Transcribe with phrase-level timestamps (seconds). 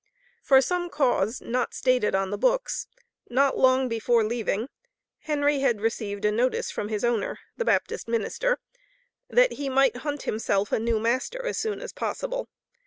[0.41, 2.87] For some cause not stated on the books,
[3.29, 4.67] not long before leaving,
[5.19, 8.57] Henry had received a notice from his owner, (the Baptist Minister)
[9.29, 12.49] that he might hunt himself a new master as soon as possible.